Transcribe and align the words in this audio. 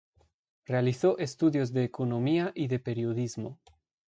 Realizó 0.65 1.19
estudios 1.19 1.73
de 1.73 1.83
economía 1.83 2.51
y 2.55 2.65
de 2.69 2.79
periodismo. 2.79 3.59